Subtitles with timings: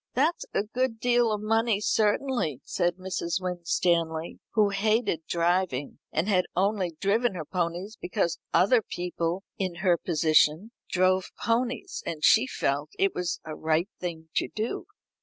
[0.15, 3.39] "That's a good deal of money certainly," said Mrs.
[3.39, 9.99] Winstanley, who hated driving, and had only driven her ponies because other people in her
[9.99, 14.87] position drove ponies, and she felt it was a right thing to do.